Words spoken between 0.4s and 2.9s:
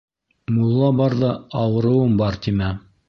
Мулла барҙа «ауырыуым бар» тимә.